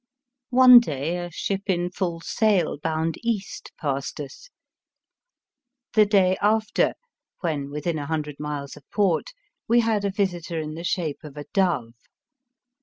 [0.49, 4.49] One day a ship in full sail bound east passed us.
[5.93, 6.95] The day after,
[7.41, 9.29] when within a hundred miles of port,
[9.67, 11.93] we had a visitor in the shape of a dove.